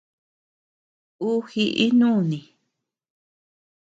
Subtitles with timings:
[1.27, 2.39] Ú jiʼi nùni.